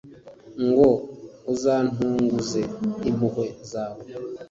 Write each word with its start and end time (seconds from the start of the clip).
ngo 0.67 0.87
uzantunguze 1.53 2.61
impuhwe 3.09 3.47
zawe, 3.71 4.01